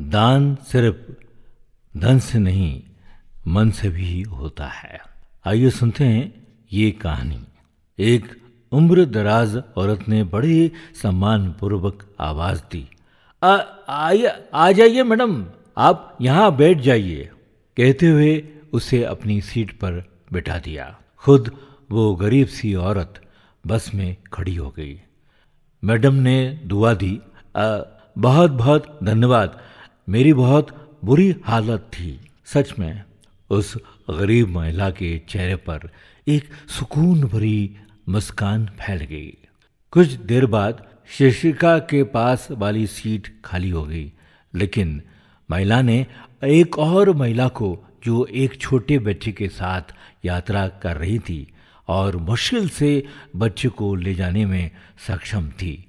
[0.00, 0.96] दान सिर्फ़
[1.98, 2.82] धन से नहीं
[3.46, 5.00] मन से भी होता है।
[5.46, 7.40] आइए सुनते हैं ये कहानी।
[7.98, 8.42] एक
[8.72, 10.70] उम्र दराज औरत ने बड़े
[11.02, 12.88] सम्मान पूर्वक आवाज़ दी।
[13.88, 15.46] आइए आ जाइए मैडम
[15.78, 17.30] आप यहाँ बैठ जाइए।
[17.76, 21.52] कहते हुए उसे अपनी सीट पर बिठा दिया। खुद
[21.90, 23.22] वो गरीब सी औरत
[23.66, 25.00] बस में खड़ी हो गई।
[25.84, 27.20] मैडम ने दुआ दी
[27.56, 27.78] आ,
[28.18, 29.60] बहुत बहुत धन्यवाद
[30.08, 33.02] मेरी बहुत बुरी हालत थी। सच में,
[33.50, 33.76] उस
[34.10, 35.90] गरीब महिला के चेहरे पर
[36.28, 37.76] एक सुकून भरी
[38.08, 39.36] मुस्कान फैल गई।
[39.92, 40.86] कुछ देर बाद
[41.18, 44.12] शिक्षिका के पास वाली सीट खाली हो गई,
[44.54, 45.02] लेकिन
[45.50, 46.06] महिला ने
[46.44, 49.94] एक और महिला को, जो एक छोटे बच्चे के साथ
[50.24, 51.46] यात्रा कर रही थी
[51.88, 53.04] और मुश्किल से
[53.36, 54.70] बच्चे को ले जाने में
[55.06, 55.86] सक्षम थी,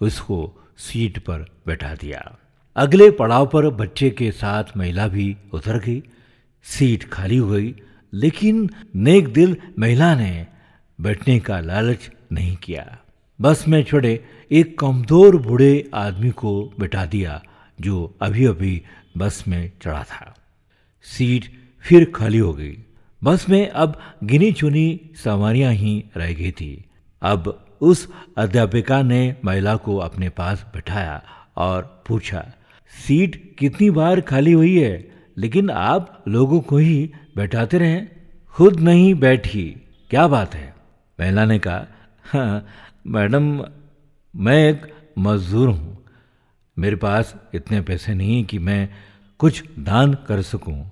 [0.00, 2.38] उसको सीट पर बैठा दिया।
[2.76, 6.02] अगले पड़ाव पर बच्चे के साथ महिला भी उतर गई।
[6.62, 7.74] सीट खाली हो गई,
[8.12, 10.46] लेकिन नेक दिल महिला ने
[10.98, 12.98] बैठने का लालच नहीं किया।
[13.40, 17.42] बस में चढ़े एक कमज़ोर बूढ़े आदमी को बिठा दिया,
[17.80, 18.82] जो अभी अभी
[19.16, 20.34] बस में चढ़ा था।
[21.02, 21.44] सीट
[21.84, 22.76] फिर खाली हो गई।
[23.22, 26.84] बस में अब गिनी चुनी सवारियाँ ही रह गई थी।
[27.22, 31.22] अब उस अध्यापिका ने महिला को अपने पास बैठाया
[31.56, 32.44] और पूछा
[32.92, 38.00] सीट कितनी बार खाली हुई है, लेकिन आप लोगों को ही बैठाते रहे।
[38.54, 39.64] खुद नहीं बैठी,
[40.10, 40.74] क्या बात है?
[41.18, 41.86] महिला ने कहा
[42.24, 42.66] हाँ
[43.08, 43.64] मैडम,
[44.34, 44.86] मैं एक
[45.18, 45.96] मजदूर हूँ।
[46.76, 48.88] मेरे पास इतने पैसे नहीं कि मैं
[49.40, 50.90] कुछ दान कर सकूँ।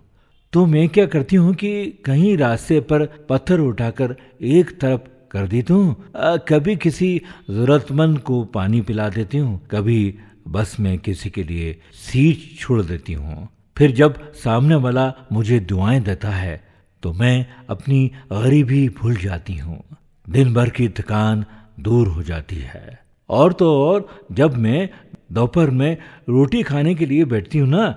[0.53, 5.01] तो मैं क्या करती हूँ कि कहीं रास्ते पर पत्थर उठाकर एक तरफ़
[5.33, 6.13] कर देती हूँ।
[6.49, 7.17] कभी किसी
[7.51, 10.19] ज़रूरतमंद को पानी पिला देती हूँ, कभी
[10.51, 16.01] बस में किसी के लिए सीट छोड़ देती हूँ। फिर जब सामने वाला मुझे दुआएँ
[16.01, 16.61] देता है
[17.03, 19.83] तो मैं अपनी गरीबी भूल जाती हूँ।
[20.27, 21.45] दिन भर की थकान
[21.81, 24.89] दूर हो जाती है। और तो और, जब मैं
[25.33, 25.97] दोपहर में
[26.29, 27.97] रोटी खाने के लिए बैठती हूँ ना,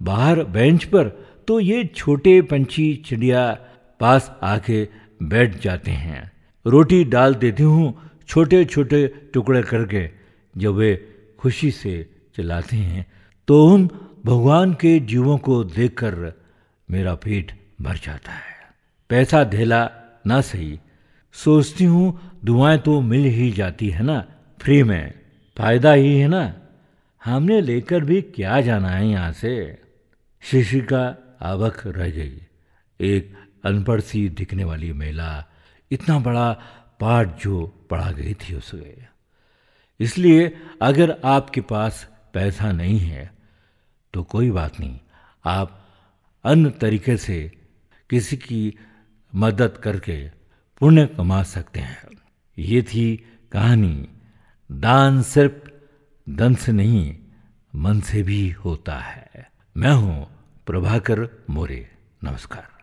[0.00, 1.08] बाहर बेंच पर
[1.48, 3.50] तो ये छोटे पंछी चिड़िया
[4.00, 4.82] पास आके
[5.22, 6.30] बैठ जाते हैं।
[6.66, 7.94] रोटी डाल देती हूँ
[8.28, 10.08] छोटे छोटे टुकड़े करके,
[10.54, 10.92] जब वे
[11.40, 11.94] खुशी से
[12.36, 13.06] चलाते हैं
[13.48, 13.86] तो उन
[14.26, 16.32] भगवान के जीवों को देखकर
[16.90, 17.52] मेरा पेट
[17.82, 18.56] भर जाता है।
[19.08, 19.90] पैसा धेला
[20.26, 20.80] ना सही।
[21.32, 24.18] सोचती हूँ, दुआएँ तो मिल ही जाती है ना,
[24.60, 25.14] फ्री में।
[25.58, 26.42] फ़ायदा ही है ना।
[27.24, 29.78] हमने लेकर भी क्या जाना है यहाँ से?
[30.42, 31.04] शिशिका
[31.42, 32.40] आवक रह गई।
[33.00, 33.34] एक
[33.64, 35.46] अनपढ़ सी दिखने वाली महिला,
[35.90, 36.52] इतना बड़ा
[37.00, 39.09] पाठ जो पढ़ा गई थी उसे
[40.00, 43.30] इसलिए अगर आपके पास पैसा नहीं है
[44.14, 44.98] तो कोई बात नहीं।
[45.44, 45.88] आप
[46.44, 47.52] अन्य तरीके से
[48.10, 48.74] किसी की
[49.34, 50.28] मदद करके
[50.80, 52.08] पुण्य कमा सकते हैं।
[52.58, 53.16] ये थी
[53.52, 54.08] कहानी,
[54.72, 55.68] दान सिर्फ़
[56.26, 57.16] धन से नहीं,
[57.74, 60.28] मन से भी होता है। मैं हूँ
[60.66, 61.86] प्रभाकर मोरे।
[62.24, 62.79] नमस्कार।